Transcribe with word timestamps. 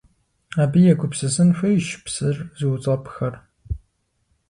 Абы 0.61 0.79
егупсысын 0.91 1.49
хуейщ 1.57 1.87
псыр 2.05 2.37
зыуцӀэпӀхэр. 2.59 3.35